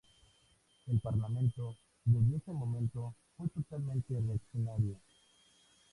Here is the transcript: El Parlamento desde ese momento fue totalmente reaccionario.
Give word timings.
El 0.87 0.99
Parlamento 0.99 1.77
desde 2.05 2.37
ese 2.37 2.51
momento 2.51 3.13
fue 3.37 3.47
totalmente 3.49 4.19
reaccionario. 4.19 4.99